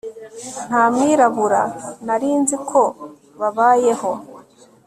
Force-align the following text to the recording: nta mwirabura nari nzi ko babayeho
nta 0.67 0.83
mwirabura 0.93 1.61
nari 2.05 2.29
nzi 2.41 2.57
ko 2.69 2.81
babayeho 3.39 4.11